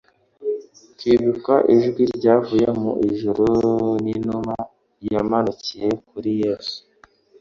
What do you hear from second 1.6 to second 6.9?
ijwi ryavuye mu ijuru n'inuma yamanukiye kuri Yesu,